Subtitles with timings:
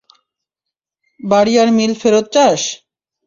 [1.19, 2.61] বাড়ি আর মিল ফেরত চাস?